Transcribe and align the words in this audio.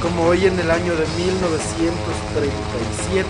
Como 0.00 0.26
hoy 0.26 0.46
en 0.46 0.56
el 0.60 0.70
año 0.70 0.94
de 0.94 1.04
1937 1.18 3.26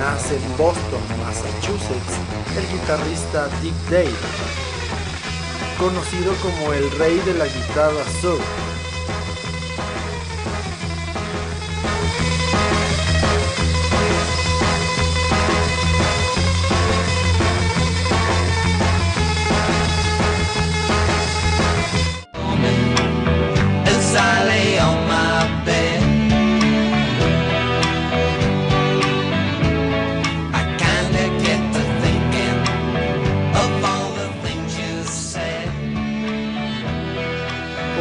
nace 0.00 0.34
en 0.34 0.56
Boston, 0.58 1.00
Massachusetts, 1.22 2.18
el 2.56 2.66
guitarrista 2.72 3.48
Dick 3.62 3.76
Dale, 3.88 4.10
conocido 5.78 6.34
como 6.42 6.72
el 6.72 6.90
rey 6.98 7.20
de 7.20 7.34
la 7.34 7.46
guitarra 7.46 8.02
soul. 8.20 8.40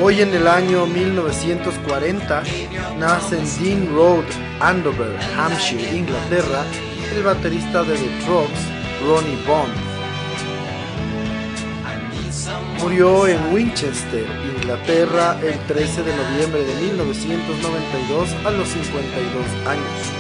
Hoy 0.10 0.22
en 0.22 0.34
el 0.34 0.48
año 0.48 0.88
1940 0.88 2.44
nace 2.98 3.38
en 3.38 3.46
Dean 3.64 3.94
Road, 3.94 4.24
Andover, 4.60 5.16
Hampshire, 5.38 5.96
Inglaterra, 5.96 6.66
el 7.16 7.22
baterista 7.22 7.84
de 7.84 7.94
The 7.94 8.26
Trucks, 8.26 8.60
Ronnie 9.06 9.38
Bond. 9.46 9.72
Murió 12.82 13.28
en 13.28 13.54
Winchester, 13.54 14.26
Inglaterra, 14.58 15.40
el 15.44 15.60
13 15.68 16.02
de 16.02 16.16
noviembre 16.16 16.64
de 16.64 16.74
1992 16.88 18.30
a 18.48 18.50
los 18.50 18.68
52 18.68 19.68
años. 19.68 20.19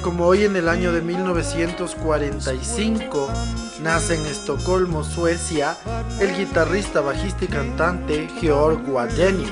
Como 0.00 0.26
hoy 0.26 0.44
en 0.44 0.56
el 0.56 0.68
año 0.68 0.92
de 0.92 1.00
1945 1.02 3.28
nace 3.82 4.14
en 4.14 4.24
Estocolmo, 4.26 5.02
Suecia, 5.04 5.76
el 6.20 6.36
guitarrista, 6.36 7.00
bajista 7.00 7.44
y 7.44 7.48
cantante 7.48 8.28
Georg 8.40 8.88
Wadenius. 8.88 9.50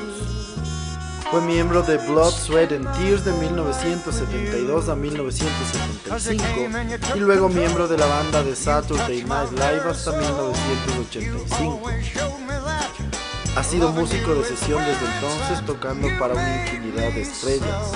Fue 1.30 1.42
miembro 1.42 1.82
de 1.82 1.98
Blood, 1.98 2.32
Sweat 2.32 2.72
and 2.72 2.90
Tears 2.96 3.24
de 3.24 3.32
1972 3.32 4.88
a 4.88 4.94
1975 4.94 7.14
y 7.14 7.18
luego 7.20 7.48
miembro 7.48 7.88
de 7.88 7.96
la 7.98 8.06
banda 8.06 8.42
de 8.42 8.56
Saturday 8.56 9.24
Night 9.24 9.52
Live 9.52 9.90
hasta 9.90 10.12
1985. 10.12 11.82
Ha 13.56 13.62
sido 13.62 13.92
músico 13.92 14.34
de 14.34 14.44
sesión 14.44 14.82
desde 14.84 15.06
entonces 15.14 15.64
tocando 15.66 16.08
para 16.18 16.34
una 16.34 16.62
infinidad 16.62 17.12
de 17.12 17.22
estrellas. 17.22 17.92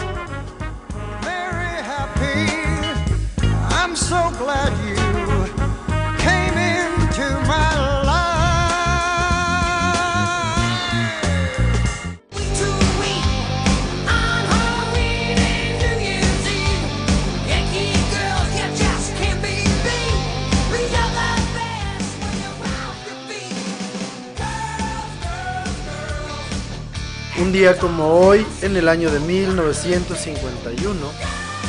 Un 27.38 27.52
día 27.52 27.76
como 27.78 28.06
hoy, 28.06 28.46
en 28.62 28.76
el 28.76 28.88
año 28.88 29.10
de 29.10 29.20
1951, 29.20 30.96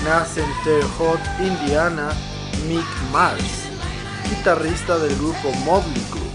nace 0.05 0.41
en 0.41 0.63
Terre 0.63 0.87
Haute, 0.97 1.29
Indiana, 1.45 2.09
Mick 2.67 2.85
Mars, 3.13 3.69
guitarrista 4.29 4.97
del 4.99 5.15
grupo 5.15 5.51
Mobley 5.63 6.03
Crue. 6.11 6.27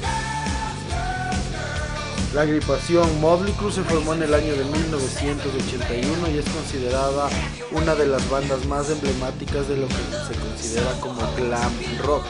La 2.32 2.42
agrupación 2.42 3.20
Mobley 3.20 3.52
Crue 3.52 3.70
se 3.70 3.82
formó 3.82 4.14
en 4.14 4.22
el 4.22 4.32
año 4.32 4.54
de 4.54 4.64
1981 4.64 6.28
y 6.34 6.38
es 6.38 6.48
considerada 6.48 7.28
una 7.72 7.94
de 7.94 8.06
las 8.06 8.28
bandas 8.30 8.64
más 8.64 8.88
emblemáticas 8.88 9.68
de 9.68 9.76
lo 9.76 9.88
que 9.88 9.94
se 9.94 10.40
considera 10.40 10.92
como 11.00 11.20
glam 11.36 11.72
rock. 12.02 12.24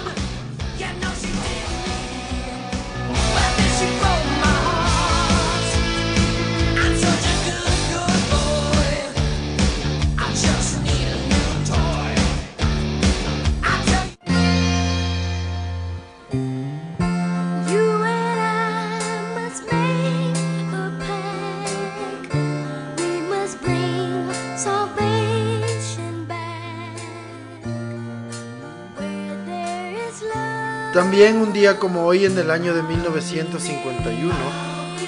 También 31.13 31.43
un 31.43 31.53
día 31.53 31.79
como 31.79 32.07
hoy 32.07 32.25
en 32.25 32.39
el 32.39 32.51
año 32.51 32.73
de 32.73 32.83
1951 32.83 34.35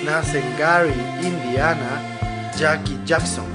nace 0.04 0.38
en 0.38 0.58
Gary, 0.58 0.92
Indiana, 1.22 2.52
Jackie 2.58 3.00
Jackson. 3.06 3.46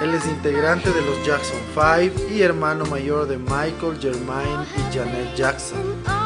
Él 0.00 0.14
es 0.14 0.24
integrante 0.26 0.88
de 0.92 1.00
los 1.02 1.26
Jackson 1.26 1.58
5 1.74 2.32
y 2.32 2.42
hermano 2.42 2.84
mayor 2.84 3.26
de 3.26 3.38
Michael, 3.38 3.98
Jermaine 4.00 4.64
y 4.76 4.96
Janet 4.96 5.34
Jackson. 5.34 6.19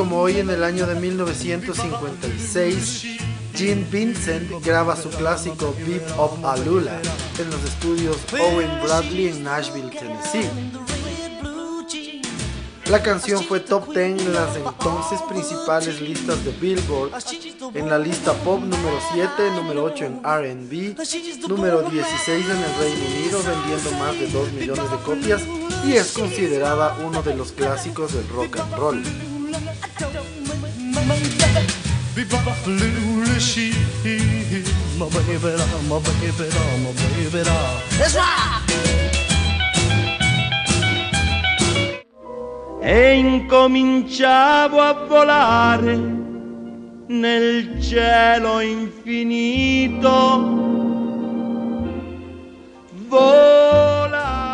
Como 0.00 0.18
hoy 0.18 0.38
en 0.38 0.48
el 0.48 0.64
año 0.64 0.86
de 0.86 0.94
1956, 0.94 3.18
Gene 3.54 3.84
Vincent 3.90 4.50
graba 4.64 4.96
su 4.96 5.10
clásico 5.10 5.76
Beat 5.86 6.00
of 6.16 6.42
Alula 6.42 6.98
en 7.38 7.50
los 7.50 7.62
estudios 7.64 8.16
Owen 8.32 8.80
Bradley 8.82 9.28
en 9.28 9.44
Nashville, 9.44 9.90
Tennessee. 9.90 10.48
La 12.86 13.02
canción 13.02 13.44
fue 13.44 13.60
top 13.60 13.92
10 13.92 14.22
en 14.22 14.32
las 14.32 14.56
entonces 14.56 15.20
principales 15.28 16.00
listas 16.00 16.42
de 16.46 16.52
Billboard, 16.52 17.12
en 17.74 17.90
la 17.90 17.98
lista 17.98 18.32
pop 18.32 18.58
número 18.58 18.98
7, 19.12 19.50
número 19.54 19.84
8 19.84 20.06
en 20.06 20.22
RB, 20.24 20.96
número 21.46 21.82
16 21.82 22.46
en 22.46 22.56
el 22.56 22.74
Reino 22.78 23.04
Unido 23.18 23.42
vendiendo 23.42 23.90
más 23.98 24.18
de 24.18 24.28
2 24.28 24.52
millones 24.52 24.90
de 24.90 24.96
copias 24.96 25.42
y 25.86 25.92
es 25.92 26.12
considerada 26.12 26.96
uno 27.06 27.22
de 27.22 27.34
los 27.34 27.52
clásicos 27.52 28.14
del 28.14 28.26
rock 28.30 28.60
and 28.60 28.74
roll 28.76 29.02
be 32.20 32.36
buffalo 32.44 33.38
she 33.38 33.72
my 34.98 35.08
baby 35.08 35.56
da, 35.56 35.66
my 35.88 35.98
baby 36.00 36.48
da, 36.50 36.62
my 36.84 36.92
baby 36.92 37.42
da. 37.44 37.58
That's 37.98 38.14
right. 38.14 38.60
E 42.82 43.14
incominciavo 43.14 44.80
a 44.80 44.92
volare 45.06 45.96
nel 47.08 47.80
cielo 47.80 48.60
infinito. 48.60 50.18
Volare. 53.08 54.48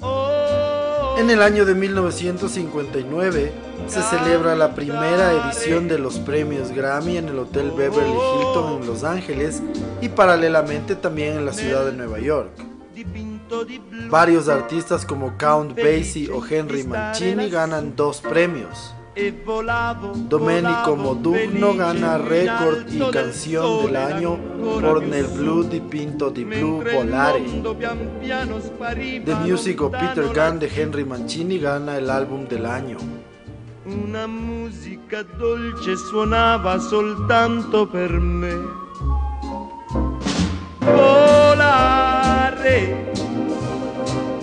Oh. 0.00 1.16
En 1.18 1.30
el 1.30 1.42
año 1.42 1.64
de 1.64 1.74
1959, 1.74 3.71
se 3.86 4.02
celebra 4.02 4.54
la 4.54 4.74
primera 4.74 5.32
edición 5.32 5.88
de 5.88 5.98
los 5.98 6.18
premios 6.18 6.70
Grammy 6.70 7.16
en 7.16 7.28
el 7.28 7.38
Hotel 7.38 7.70
Beverly 7.70 8.10
Hilton 8.10 8.82
en 8.82 8.86
Los 8.86 9.04
Ángeles 9.04 9.62
y 10.00 10.08
paralelamente 10.08 10.96
también 10.96 11.36
en 11.38 11.46
la 11.46 11.52
ciudad 11.52 11.84
de 11.84 11.92
Nueva 11.92 12.18
York. 12.18 12.50
Varios 14.08 14.48
artistas 14.48 15.04
como 15.04 15.36
Count 15.36 15.76
Basie 15.76 16.30
o 16.30 16.44
Henry 16.44 16.84
Mancini 16.84 17.50
ganan 17.50 17.94
dos 17.96 18.20
premios. 18.20 18.94
Domenico 20.28 20.96
Modugno 20.96 21.74
gana 21.74 22.16
récord 22.16 22.88
y 22.90 22.98
canción 23.10 23.86
del 23.86 23.96
año 23.96 24.38
por 24.80 25.02
Nel 25.02 25.26
Blue 25.26 25.64
di 25.64 25.80
Pinto 25.80 26.30
di 26.30 26.44
Blu 26.44 26.82
Volare. 26.82 27.44
The 29.24 29.34
Music 29.34 29.82
of 29.82 29.92
Peter 29.92 30.24
Gunn 30.32 30.58
de 30.58 30.70
Henry 30.74 31.04
Mancini 31.04 31.58
gana 31.58 31.98
el 31.98 32.08
álbum 32.08 32.48
del 32.48 32.64
año. 32.64 32.96
Una 33.84 34.28
musica 34.28 35.22
dolce 35.22 35.96
suonava 35.96 36.78
soltanto 36.78 37.88
per 37.88 38.12
me. 38.12 38.54
Volare. 40.78 41.90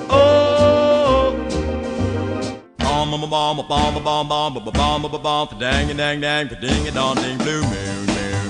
Oh. 0.07 1.33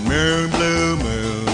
Moon, 0.06 0.50
moon, 0.50 0.98
moon. 0.98 1.50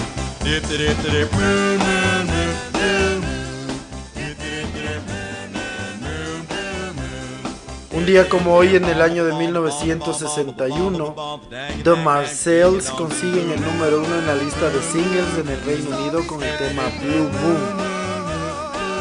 Un 7.96 8.04
día 8.04 8.28
como 8.28 8.54
hoy 8.54 8.76
en 8.76 8.84
el 8.84 9.00
año 9.00 9.24
de 9.24 9.32
1961, 9.32 11.40
The 11.82 11.94
Marcells 11.94 12.90
consiguen 12.90 13.50
el 13.50 13.62
número 13.62 14.02
uno 14.02 14.18
en 14.18 14.26
la 14.26 14.34
lista 14.34 14.68
de 14.68 14.82
singles 14.82 15.38
en 15.38 15.48
el 15.48 15.58
Reino 15.64 15.96
Unido 15.96 16.26
con 16.26 16.42
el 16.42 16.54
tema 16.58 16.82
Blue 17.02 17.30
Moon 17.40 17.86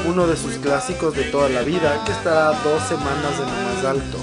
uno 0.07 0.27
de 0.27 0.37
sus 0.37 0.59
clásicos 0.59 1.15
de 1.15 1.23
toda 1.23 1.49
la 1.49 1.61
vida, 1.61 2.03
que 2.05 2.11
estará 2.11 2.51
dos 2.63 2.83
semanas 2.83 3.39
en 3.39 3.45
lo 3.45 3.51
más 3.73 3.83
alto. 3.85 4.19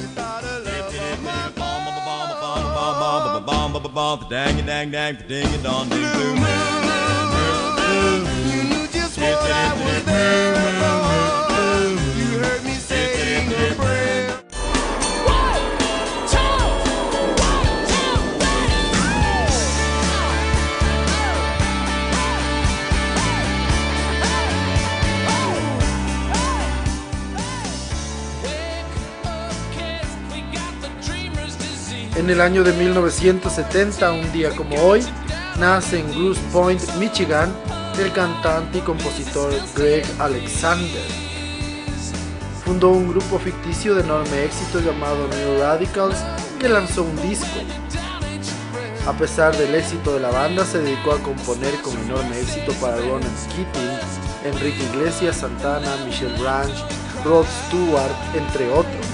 En 32.22 32.30
el 32.30 32.40
año 32.40 32.62
de 32.62 32.72
1970, 32.72 34.12
un 34.12 34.32
día 34.32 34.50
como 34.54 34.76
hoy, 34.76 35.04
nace 35.58 35.98
en 35.98 36.08
Grosse 36.12 36.40
Point, 36.52 36.80
Michigan, 36.94 37.52
el 37.98 38.12
cantante 38.12 38.78
y 38.78 38.80
compositor 38.80 39.52
Greg 39.74 40.04
Alexander. 40.20 41.02
Fundó 42.64 42.90
un 42.90 43.08
grupo 43.08 43.40
ficticio 43.40 43.96
de 43.96 44.02
enorme 44.02 44.44
éxito 44.44 44.78
llamado 44.78 45.26
New 45.26 45.58
Radicals 45.62 46.19
que 46.60 46.69
lanzó 46.69 47.02
un 47.02 47.20
disco. 47.22 47.58
A 49.08 49.12
pesar 49.14 49.56
del 49.56 49.74
éxito 49.74 50.14
de 50.14 50.20
la 50.20 50.30
banda, 50.30 50.64
se 50.64 50.78
dedicó 50.78 51.14
a 51.14 51.19
componer 51.24 51.74
con 51.82 51.98
enorme 51.98 52.38
éxito 52.38 52.72
para 52.74 52.98
Ronan 52.98 53.34
Keating, 53.48 53.98
Enrique 54.44 54.84
Iglesias, 54.94 55.38
Santana, 55.38 55.96
Michelle 56.06 56.38
Branch, 56.38 56.84
Rod 57.24 57.46
Stewart, 57.66 58.14
entre 58.36 58.70
otros. 58.70 59.06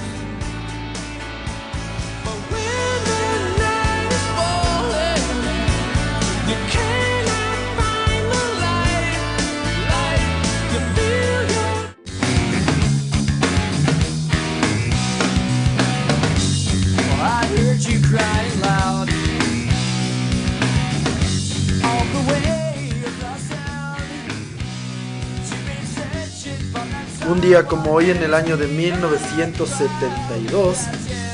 Como 27.67 27.93
hoy 27.93 28.11
en 28.11 28.21
el 28.21 28.35
año 28.35 28.57
de 28.57 28.67
1972, 28.67 30.77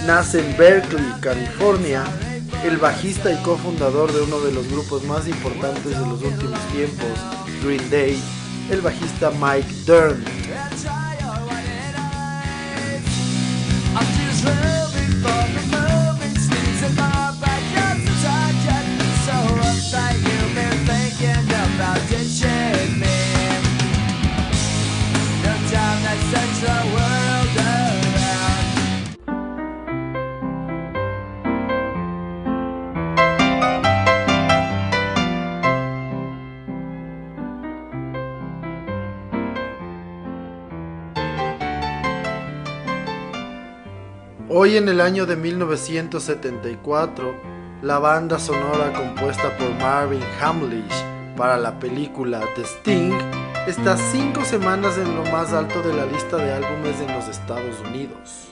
nace 0.05 0.39
en 0.39 0.55
Berkeley, 0.57 1.03
California, 1.19 2.05
el 2.63 2.77
bajista 2.77 3.33
y 3.33 3.35
cofundador 3.43 4.13
de 4.13 4.21
uno 4.21 4.39
de 4.39 4.53
los 4.53 4.65
grupos 4.69 5.03
más 5.03 5.27
importantes 5.27 5.91
de 5.91 6.05
los 6.05 6.21
últimos 6.21 6.57
tiempos, 6.71 7.09
Green 7.61 7.89
Day, 7.89 8.17
el 8.71 8.79
bajista 8.79 9.29
Mike 9.31 9.67
Dern. 9.85 10.23
Hoy 44.47 44.77
en 44.77 44.87
el 44.89 45.01
año 45.01 45.25
de 45.25 45.35
1974, 45.35 47.35
la 47.81 47.97
banda 47.97 48.37
sonora 48.37 48.93
compuesta 48.93 49.57
por 49.57 49.71
Marvin 49.79 50.21
Hamlish 50.39 51.03
para 51.35 51.57
la 51.57 51.79
película 51.79 52.41
The 52.55 52.61
Sting 52.61 53.11
está 53.65 53.97
cinco 53.97 54.45
semanas 54.45 54.99
en 54.99 55.15
lo 55.15 55.23
más 55.31 55.51
alto 55.51 55.81
de 55.81 55.95
la 55.95 56.05
lista 56.05 56.37
de 56.37 56.53
álbumes 56.53 57.01
en 57.01 57.11
los 57.15 57.27
Estados 57.27 57.79
Unidos. 57.89 58.51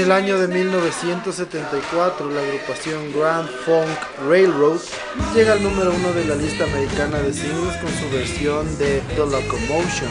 El 0.00 0.12
año 0.12 0.38
de 0.38 0.48
1974, 0.48 2.30
la 2.30 2.40
agrupación 2.40 3.12
Grand 3.12 3.48
Funk 3.64 4.28
Railroad 4.28 4.80
llega 5.34 5.52
al 5.52 5.62
número 5.62 5.92
uno 5.92 6.12
de 6.12 6.24
la 6.24 6.36
lista 6.36 6.64
americana 6.64 7.18
de 7.18 7.34
singles 7.34 7.76
con 7.76 7.90
su 7.92 8.08
versión 8.10 8.66
de 8.78 9.02
The 9.14 9.18
Locomotion, 9.18 10.10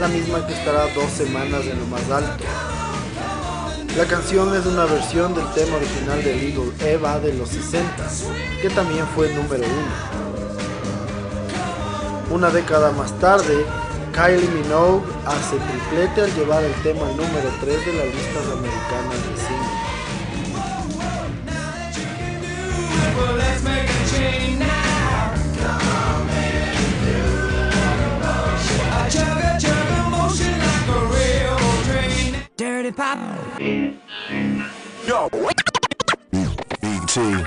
la 0.00 0.06
misma 0.08 0.46
que 0.46 0.52
estará 0.52 0.86
dos 0.94 1.10
semanas 1.10 1.62
en 1.66 1.80
lo 1.80 1.86
más 1.86 2.08
alto. 2.08 2.44
La 3.96 4.04
canción 4.04 4.54
es 4.54 4.64
una 4.64 4.84
versión 4.84 5.34
del 5.34 5.50
tema 5.54 5.76
original 5.76 6.22
de 6.22 6.34
Little 6.36 6.72
Eva 6.88 7.18
de 7.18 7.34
los 7.34 7.48
60, 7.48 8.08
que 8.62 8.70
también 8.70 9.06
fue 9.16 9.32
número 9.34 9.64
uno. 9.64 10.26
Una 12.30 12.50
década 12.50 12.92
más 12.92 13.18
tarde, 13.18 13.66
Kylie 14.16 14.48
Minogue 14.48 15.04
hace 15.26 15.58
triplete 15.58 16.22
al 16.22 16.34
llevar 16.34 16.64
el 16.64 16.72
tema 16.82 17.06
número 17.08 17.50
3 17.60 17.84
de 17.84 17.92
las 17.92 18.06
listas 18.06 18.46
americanas 18.50 19.28
de 19.28 19.36
singles. 19.36 19.86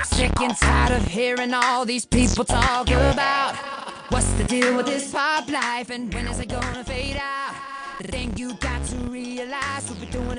Sick 0.04 0.40
and 0.40 0.56
tired 0.56 0.96
of 0.96 1.06
hearing 1.06 1.52
all 1.52 1.84
these 1.84 2.06
people 2.06 2.44
talk 2.44 2.88
about 2.90 3.79
What's 4.10 4.30
the 4.32 4.44
deal 4.44 4.76
with 4.76 4.86
this 4.86 5.10
pop 5.10 5.48
life 5.48 5.90
and 5.90 6.12
when 6.12 6.26
is 6.26 6.40
it 6.40 6.48
gonna 6.48 6.84
fade 6.84 7.16
out? 7.16 7.54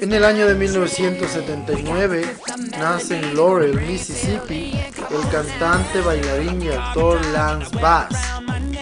En 0.01 0.11
el 0.13 0.25
año 0.25 0.47
de 0.47 0.55
1979 0.55 2.35
nace 2.79 3.17
en 3.17 3.35
Laurel, 3.35 3.79
Mississippi, 3.81 4.73
el 5.11 5.29
cantante, 5.29 6.01
bailarín 6.01 6.61
y 6.63 6.69
actor 6.69 7.23
Lance 7.27 7.75
Bass, 7.77 8.15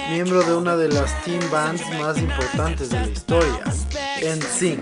miembro 0.09 0.43
de 0.43 0.55
una 0.55 0.77
de 0.77 0.87
las 0.87 1.21
team 1.23 1.41
bands 1.51 1.83
más 1.99 2.17
importantes 2.17 2.89
de 2.89 2.99
la 3.01 3.07
historia, 3.07 3.63
NSYNC. 4.21 4.79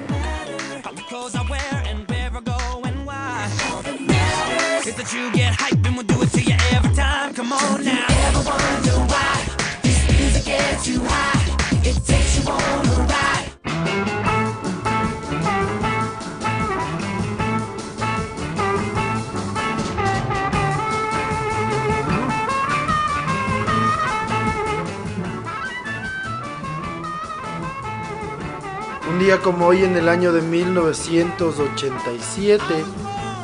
Un 29.10 29.20
día 29.20 29.42
como 29.42 29.66
hoy 29.66 29.84
en 29.84 29.98
el 29.98 30.08
año 30.08 30.32
de 30.32 30.44
1987, 30.44 32.86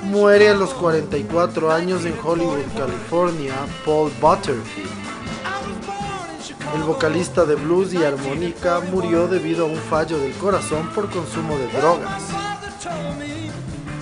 muere 0.03 0.49
a 0.49 0.53
los 0.53 0.71
44 0.75 1.71
años 1.71 2.05
en 2.05 2.13
Hollywood, 2.23 2.59
California, 2.77 3.55
Paul 3.83 4.11
Butterfield. 4.21 5.12
El 6.73 6.83
vocalista 6.83 7.45
de 7.45 7.55
blues 7.55 7.93
y 7.93 8.03
armónica 8.03 8.79
murió 8.91 9.27
debido 9.27 9.65
a 9.65 9.69
un 9.69 9.77
fallo 9.77 10.17
del 10.17 10.33
corazón 10.33 10.89
por 10.89 11.09
consumo 11.09 11.57
de 11.57 11.67
drogas. 11.67 12.23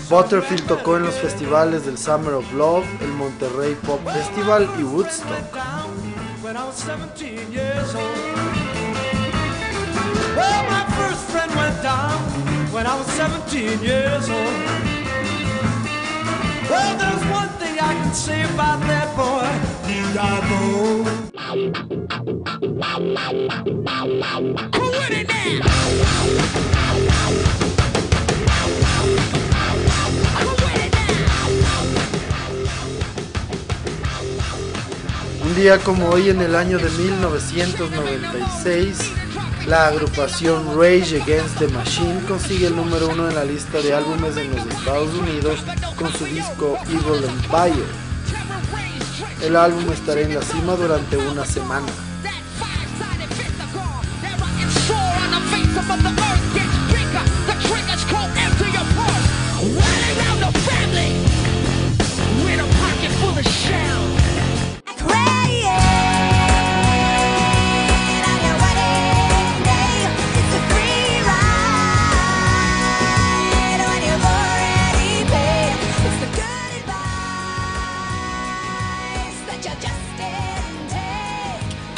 Butterfield 0.09 0.67
tocó 0.67 0.97
en 0.97 1.03
los 1.03 1.15
festivales 1.15 1.85
del 1.85 1.97
Summer 1.97 2.33
of 2.33 2.51
Love, 2.53 2.85
el 3.01 3.11
Monterrey 3.13 3.77
Pop 3.85 3.99
Festival 4.05 4.69
y 4.79 4.83
Woodstock. 4.83 5.57
Un 35.43 35.55
día 35.55 35.77
como 35.79 36.09
hoy 36.09 36.29
en 36.29 36.39
el 36.41 36.55
año 36.55 36.77
de 36.79 36.89
1996, 36.89 39.11
la 39.67 39.87
agrupación 39.87 40.75
Rage 40.75 41.21
Against 41.21 41.59
the 41.59 41.67
Machine 41.67 42.19
consigue 42.27 42.65
el 42.65 42.75
número 42.75 43.09
uno 43.09 43.29
en 43.29 43.35
la 43.35 43.45
lista 43.45 43.79
de 43.79 43.93
álbumes 43.93 44.35
en 44.37 44.49
los 44.49 44.65
Estados 44.65 45.13
Unidos 45.13 45.59
con 45.97 46.11
su 46.13 46.25
disco 46.25 46.79
Evil 46.87 47.25
Empire. 47.25 47.85
El 49.43 49.55
álbum 49.55 49.91
estará 49.91 50.21
en 50.21 50.33
la 50.33 50.41
cima 50.41 50.75
durante 50.75 51.17
una 51.17 51.45
semana. 51.45 52.10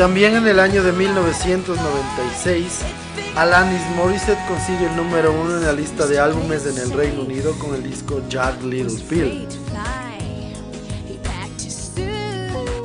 También 0.04 0.36
en 0.36 0.46
el 0.46 0.60
año 0.60 0.84
de 0.84 0.92
1996, 0.92 2.82
Alanis 3.38 3.82
Morissette 3.96 4.46
consigue 4.50 4.88
el 4.88 4.98
número 4.98 5.32
uno 5.32 5.56
en 5.56 5.64
la 5.64 5.72
lista 5.72 6.06
de 6.06 6.20
álbumes 6.20 6.66
en 6.66 6.78
el 6.78 6.92
Reino 6.92 7.22
Unido 7.22 7.58
con 7.58 7.74
el 7.74 7.84
disco 7.84 8.22
Jack 8.28 8.62
Little 8.64 9.02
Pill. 9.08 9.48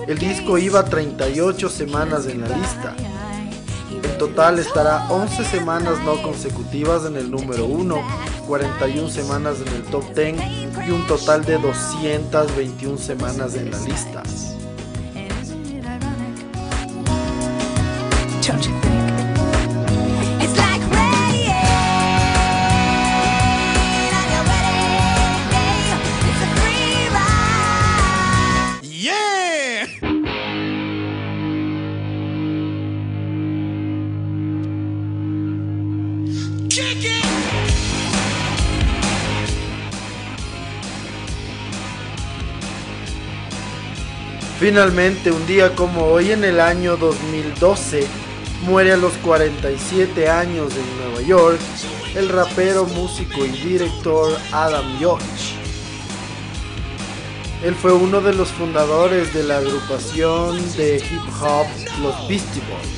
El 0.06 0.16
disco 0.16 0.58
iba 0.58 0.84
38 0.84 1.68
semanas 1.68 2.26
en 2.26 2.42
la 2.42 2.56
lista. 2.56 2.94
En 4.00 4.18
total 4.18 4.60
estará 4.60 5.08
11 5.10 5.44
semanas 5.44 5.98
no 6.04 6.22
consecutivas 6.22 7.04
en 7.04 7.16
el 7.16 7.32
número 7.32 7.66
1, 7.66 8.00
41 8.46 9.08
semanas 9.08 9.56
en 9.66 9.74
el 9.74 9.82
top 9.90 10.04
10 10.14 10.36
y 10.86 10.90
un 10.92 11.04
total 11.08 11.44
de 11.44 11.58
221 11.58 12.96
semanas 12.96 13.56
en 13.56 13.72
la 13.72 13.80
lista. 13.80 14.22
Finalmente, 44.58 45.30
un 45.30 45.46
día 45.46 45.74
como 45.76 46.06
hoy 46.06 46.32
en 46.32 46.42
el 46.42 46.58
año 46.58 46.96
2012, 46.96 48.04
muere 48.62 48.92
a 48.92 48.96
los 48.96 49.12
47 49.18 50.28
años 50.28 50.72
en 50.74 50.96
Nueva 50.98 51.22
York 51.22 51.60
el 52.16 52.28
rapero, 52.28 52.84
músico 52.84 53.44
y 53.44 53.50
director 53.50 54.36
Adam 54.50 54.98
Yauch. 54.98 55.22
Él 57.62 57.74
fue 57.76 57.92
uno 57.92 58.20
de 58.20 58.34
los 58.34 58.48
fundadores 58.48 59.32
de 59.32 59.44
la 59.44 59.58
agrupación 59.58 60.56
de 60.76 60.96
hip 60.96 61.42
hop 61.42 61.66
Los 62.02 62.28
Beastie 62.28 62.62
Boys. 62.68 62.97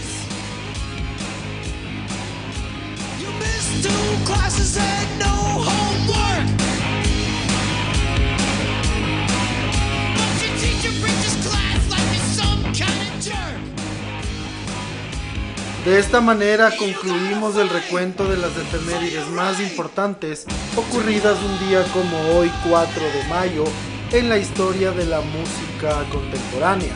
De 15.85 15.99
esta 15.99 16.21
manera 16.21 16.71
concluimos 16.77 17.57
el 17.57 17.71
recuento 17.71 18.25
de 18.29 18.37
las 18.37 18.55
efemérides 18.55 19.27
más 19.29 19.59
importantes 19.61 20.45
ocurridas 20.77 21.39
un 21.43 21.69
día 21.69 21.83
como 21.95 22.19
hoy 22.37 22.53
4 22.69 23.03
de 23.03 23.29
mayo 23.31 23.65
en 24.13 24.29
la 24.29 24.37
historia 24.37 24.91
de 24.91 25.07
la 25.07 25.23
música 25.23 26.05
contemporánea. 26.13 26.93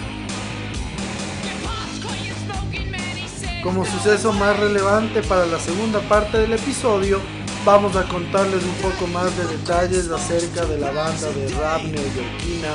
Como 3.62 3.86
suceso 3.86 4.34
más 4.34 4.60
relevante 4.60 5.22
para 5.22 5.46
la 5.46 5.58
segunda 5.58 6.00
parte 6.00 6.36
del 6.36 6.52
episodio, 6.52 7.22
vamos 7.64 7.96
a 7.96 8.04
contarles 8.04 8.62
un 8.62 8.74
poco 8.74 9.06
más 9.06 9.34
de 9.36 9.46
detalles 9.46 10.10
acerca 10.10 10.66
de 10.66 10.78
la 10.78 10.90
banda 10.90 11.30
de 11.30 11.48
rap 11.54 11.82
neoyorquina 11.82 12.74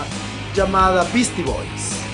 llamada 0.55 1.03
Beastie 1.13 1.43
Boys. 1.43 2.08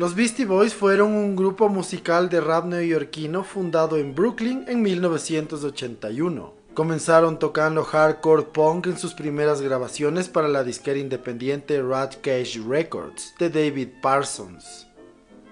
Los 0.00 0.14
Beastie 0.14 0.46
Boys 0.46 0.72
fueron 0.72 1.12
un 1.12 1.36
grupo 1.36 1.68
musical 1.68 2.30
de 2.30 2.40
rap 2.40 2.64
neoyorquino 2.64 3.44
fundado 3.44 3.98
en 3.98 4.14
Brooklyn 4.14 4.64
en 4.66 4.80
1981. 4.80 6.54
Comenzaron 6.72 7.38
tocando 7.38 7.84
hardcore 7.84 8.44
punk 8.44 8.86
en 8.86 8.96
sus 8.96 9.12
primeras 9.12 9.60
grabaciones 9.60 10.30
para 10.30 10.48
la 10.48 10.64
disquera 10.64 10.98
independiente 10.98 11.82
Rat 11.82 12.14
Cage 12.22 12.62
Records 12.66 13.34
de 13.38 13.50
David 13.50 13.88
Parsons. 14.00 14.86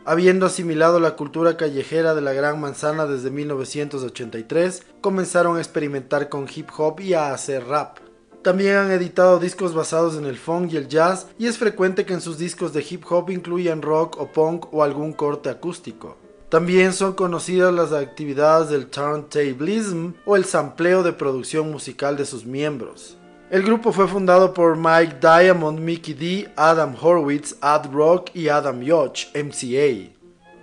Habiendo 0.07 0.47
asimilado 0.47 0.99
la 0.99 1.15
cultura 1.15 1.59
callejera 1.59 2.15
de 2.15 2.23
la 2.23 2.33
Gran 2.33 2.59
Manzana 2.59 3.05
desde 3.05 3.31
1983, 3.31 4.83
comenzaron 5.03 5.59
a 5.59 5.61
experimentar 5.61 6.31
con 6.31 6.47
hip 6.49 6.71
hop 6.75 7.01
y 7.01 7.13
a 7.13 7.35
hacer 7.35 7.67
rap. 7.67 7.99
También 8.43 8.77
han 8.77 8.91
editado 8.91 9.39
discos 9.39 9.75
basados 9.75 10.17
en 10.17 10.25
el 10.25 10.37
funk 10.37 10.73
y 10.73 10.77
el 10.77 10.89
jazz 10.89 11.27
y 11.39 11.47
es 11.47 11.59
frecuente 11.59 12.07
que 12.07 12.15
en 12.15 12.21
sus 12.21 12.39
discos 12.39 12.73
de 12.73 12.85
hip 12.89 13.05
hop 13.11 13.31
incluyan 13.31 13.83
rock 13.83 14.21
o 14.21 14.31
punk 14.31 14.73
o 14.73 14.83
algún 14.83 15.13
corte 15.13 15.51
acústico. 15.51 16.17
También 16.49 16.95
son 16.95 17.13
conocidas 17.13 17.75
las 17.75 17.93
actividades 17.93 18.71
del 18.71 18.87
turntablism 18.87 20.13
o 20.25 20.37
el 20.37 20.45
sampleo 20.45 21.03
de 21.03 21.13
producción 21.13 21.71
musical 21.71 22.17
de 22.17 22.25
sus 22.25 22.47
miembros. 22.47 23.19
El 23.51 23.63
grupo 23.63 23.93
fue 23.93 24.07
fundado 24.07 24.55
por 24.55 24.77
Mike 24.77 25.17
Diamond, 25.21 25.79
Mickey 25.81 26.15
D, 26.15 26.53
Adam 26.57 26.95
Horwitz, 27.01 27.57
Ad 27.61 27.91
Rock 27.93 28.31
y 28.35 28.49
Adam 28.49 28.81
Yoch, 28.83 29.27
MCA. 29.35 30.13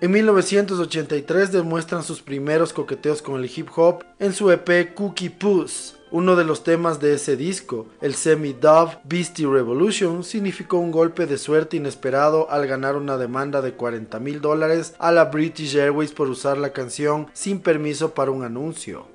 En 0.01 0.11
1983 0.11 1.51
demuestran 1.51 2.03
sus 2.03 2.21
primeros 2.21 2.73
coqueteos 2.73 3.21
con 3.21 3.41
el 3.41 3.49
hip 3.55 3.69
hop 3.75 4.03
en 4.19 4.33
su 4.33 4.51
EP 4.51 4.93
Cookie 4.93 5.29
Puss, 5.29 5.95
uno 6.15 6.37
de 6.37 6.45
los 6.45 6.63
temas 6.63 7.01
de 7.01 7.15
ese 7.15 7.35
disco, 7.35 7.87
el 7.99 8.15
semi-dub 8.15 8.99
Beastie 9.03 9.45
Revolution, 9.45 10.23
significó 10.23 10.77
un 10.77 10.89
golpe 10.89 11.25
de 11.25 11.37
suerte 11.37 11.75
inesperado 11.75 12.49
al 12.49 12.67
ganar 12.67 12.95
una 12.95 13.17
demanda 13.17 13.61
de 13.61 13.73
40 13.73 14.17
mil 14.21 14.39
dólares 14.39 14.95
a 14.97 15.11
la 15.11 15.25
British 15.25 15.75
Airways 15.75 16.13
por 16.13 16.29
usar 16.29 16.57
la 16.57 16.71
canción 16.71 17.27
sin 17.33 17.59
permiso 17.59 18.13
para 18.13 18.31
un 18.31 18.45
anuncio. 18.45 19.07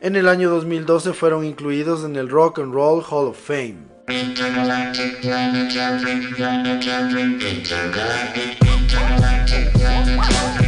En 0.00 0.16
el 0.16 0.26
año 0.26 0.50
2012 0.50 1.12
fueron 1.12 1.44
incluidos 1.44 2.04
en 2.04 2.16
el 2.16 2.28
Rock 2.28 2.58
and 2.58 2.74
Roll 2.74 3.04
Hall 3.08 3.28
of 3.28 3.38
Fame. 3.38 3.76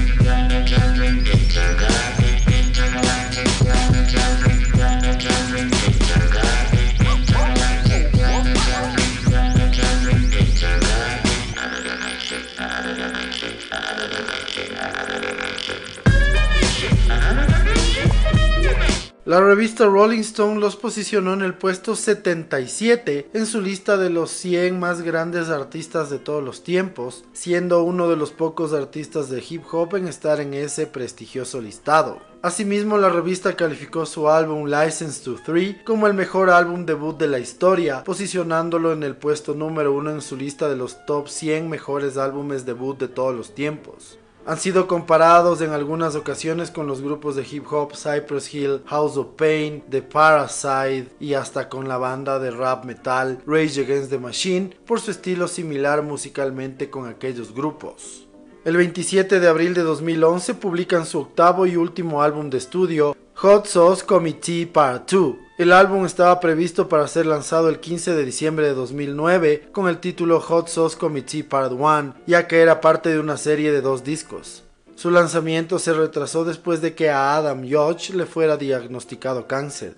La 19.32 19.40
revista 19.40 19.86
Rolling 19.86 20.20
Stone 20.20 20.60
los 20.60 20.76
posicionó 20.76 21.32
en 21.32 21.40
el 21.40 21.54
puesto 21.54 21.96
77 21.96 23.30
en 23.32 23.46
su 23.46 23.62
lista 23.62 23.96
de 23.96 24.10
los 24.10 24.30
100 24.30 24.78
más 24.78 25.00
grandes 25.00 25.48
artistas 25.48 26.10
de 26.10 26.18
todos 26.18 26.44
los 26.44 26.62
tiempos, 26.62 27.24
siendo 27.32 27.82
uno 27.82 28.10
de 28.10 28.16
los 28.16 28.30
pocos 28.30 28.74
artistas 28.74 29.30
de 29.30 29.42
hip 29.48 29.62
hop 29.72 29.96
en 29.96 30.06
estar 30.06 30.38
en 30.40 30.52
ese 30.52 30.86
prestigioso 30.86 31.62
listado. 31.62 32.20
Asimismo, 32.42 32.98
la 32.98 33.08
revista 33.08 33.56
calificó 33.56 34.04
su 34.04 34.28
álbum 34.28 34.66
License 34.66 35.24
to 35.24 35.36
Three 35.42 35.82
como 35.82 36.06
el 36.06 36.12
mejor 36.12 36.50
álbum 36.50 36.84
debut 36.84 37.18
de 37.18 37.28
la 37.28 37.38
historia, 37.38 38.04
posicionándolo 38.04 38.92
en 38.92 39.02
el 39.02 39.16
puesto 39.16 39.54
número 39.54 39.94
uno 39.94 40.10
en 40.10 40.20
su 40.20 40.36
lista 40.36 40.68
de 40.68 40.76
los 40.76 41.06
top 41.06 41.28
100 41.28 41.70
mejores 41.70 42.18
álbumes 42.18 42.66
debut 42.66 42.98
de 42.98 43.08
todos 43.08 43.34
los 43.34 43.54
tiempos. 43.54 44.18
Han 44.44 44.58
sido 44.58 44.88
comparados 44.88 45.60
en 45.60 45.70
algunas 45.70 46.16
ocasiones 46.16 46.72
con 46.72 46.88
los 46.88 47.00
grupos 47.00 47.36
de 47.36 47.46
hip 47.48 47.64
hop 47.70 47.92
Cypress 47.94 48.52
Hill, 48.52 48.82
House 48.86 49.16
of 49.16 49.28
Pain, 49.36 49.84
The 49.88 50.02
Parasite 50.02 51.10
y 51.20 51.34
hasta 51.34 51.68
con 51.68 51.86
la 51.86 51.96
banda 51.96 52.40
de 52.40 52.50
rap 52.50 52.84
metal 52.84 53.40
Rage 53.46 53.82
Against 53.82 54.10
the 54.10 54.18
Machine 54.18 54.76
por 54.84 54.98
su 54.98 55.12
estilo 55.12 55.46
similar 55.46 56.02
musicalmente 56.02 56.90
con 56.90 57.06
aquellos 57.06 57.54
grupos. 57.54 58.26
El 58.64 58.76
27 58.76 59.38
de 59.38 59.48
abril 59.48 59.74
de 59.74 59.82
2011 59.82 60.54
publican 60.54 61.06
su 61.06 61.20
octavo 61.20 61.64
y 61.66 61.76
último 61.76 62.22
álbum 62.22 62.50
de 62.50 62.58
estudio, 62.58 63.16
Hot 63.42 63.66
Sauce 63.66 64.06
Committee 64.06 64.66
Part 64.66 65.10
2, 65.10 65.34
el 65.58 65.72
álbum 65.72 66.06
estaba 66.06 66.38
previsto 66.38 66.88
para 66.88 67.08
ser 67.08 67.26
lanzado 67.26 67.68
el 67.68 67.80
15 67.80 68.14
de 68.14 68.24
diciembre 68.24 68.68
de 68.68 68.74
2009 68.74 69.70
con 69.72 69.88
el 69.88 69.98
título 69.98 70.38
Hot 70.38 70.68
Sauce 70.68 70.96
Committee 70.96 71.42
Part 71.42 71.72
1, 71.72 72.14
ya 72.24 72.46
que 72.46 72.60
era 72.60 72.80
parte 72.80 73.08
de 73.08 73.18
una 73.18 73.36
serie 73.36 73.72
de 73.72 73.80
dos 73.80 74.04
discos. 74.04 74.62
Su 74.94 75.10
lanzamiento 75.10 75.80
se 75.80 75.92
retrasó 75.92 76.44
después 76.44 76.80
de 76.82 76.94
que 76.94 77.10
a 77.10 77.34
Adam 77.34 77.64
Yoch 77.64 78.10
le 78.10 78.26
fuera 78.26 78.56
diagnosticado 78.56 79.48
cáncer. 79.48 79.96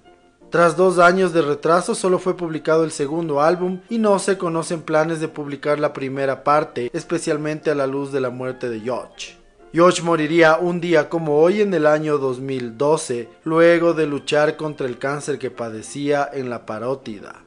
Tras 0.49 0.79
dos 0.79 0.99
años 0.99 1.35
de 1.35 1.43
retraso 1.43 1.95
solo 1.95 2.19
fue 2.19 2.39
publicado 2.39 2.83
el 2.83 2.93
segundo 2.93 3.43
álbum 3.43 3.83
y 3.91 3.99
no 3.99 4.19
se 4.21 4.39
conocen 4.39 4.81
planes 4.81 5.21
de 5.21 5.29
publicar 5.29 5.79
la 5.79 5.93
primera 5.93 6.45
parte, 6.45 6.91
especialmente 6.95 7.71
a 7.71 7.75
la 7.75 7.87
luz 7.87 8.11
de 8.11 8.23
la 8.23 8.31
muerte 8.31 8.71
de 8.71 8.81
Yoch. 8.81 9.44
Josh 9.77 10.03
moriría 10.03 10.57
un 10.59 10.81
día 10.81 11.09
como 11.09 11.41
hoy 11.41 11.61
en 11.61 11.75
el 11.75 11.87
año 11.87 12.19
2012, 12.19 13.29
luego 13.43 13.93
de 13.93 14.07
luchar 14.07 14.57
contra 14.57 14.87
el 14.87 14.99
cáncer 14.99 15.37
que 15.37 15.51
padecía 15.51 16.31
en 16.33 16.49
la 16.49 16.65
parótida. 16.65 17.43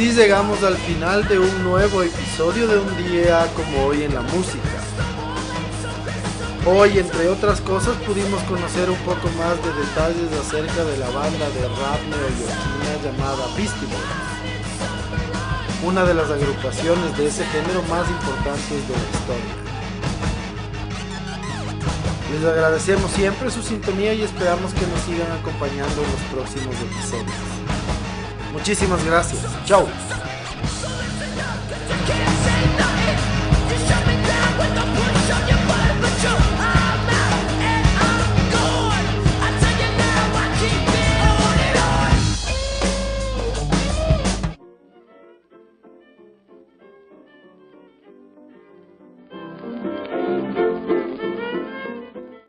Así 0.00 0.12
llegamos 0.12 0.62
al 0.62 0.78
final 0.78 1.28
de 1.28 1.38
un 1.38 1.62
nuevo 1.62 2.02
episodio 2.02 2.66
de 2.66 2.78
un 2.78 2.96
día 2.96 3.46
como 3.54 3.84
hoy 3.84 4.04
en 4.04 4.14
la 4.14 4.22
música. 4.22 4.80
Hoy, 6.64 6.98
entre 6.98 7.28
otras 7.28 7.60
cosas, 7.60 7.94
pudimos 8.06 8.42
conocer 8.44 8.88
un 8.88 8.96
poco 9.00 9.28
más 9.36 9.62
de 9.62 9.70
detalles 9.74 10.32
acerca 10.40 10.84
de 10.84 10.96
la 10.96 11.10
banda 11.10 11.50
de 11.50 11.68
rap 11.68 12.00
neoyorquina 12.08 12.96
llamada 13.04 13.46
Beastie 13.54 13.88
Boys, 13.88 14.24
una 15.84 16.02
de 16.04 16.14
las 16.14 16.30
agrupaciones 16.30 17.18
de 17.18 17.26
ese 17.26 17.44
género 17.44 17.82
más 17.90 18.08
importantes 18.08 18.88
de 18.88 18.94
la 18.96 19.04
historia. 19.12 19.54
Les 22.32 22.44
agradecemos 22.46 23.10
siempre 23.10 23.50
su 23.50 23.60
sintonía 23.60 24.14
y 24.14 24.22
esperamos 24.22 24.72
que 24.72 24.86
nos 24.86 25.00
sigan 25.02 25.30
acompañando 25.30 26.02
en 26.02 26.10
los 26.10 26.22
próximos 26.32 26.74
episodios. 26.76 27.59
Muchísimas 28.52 29.04
gracias. 29.04 29.40
Chao. 29.64 29.88